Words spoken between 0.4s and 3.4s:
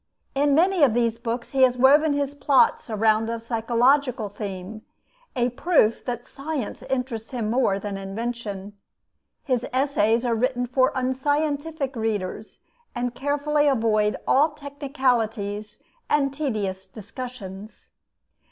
many of these books he has woven his plots around a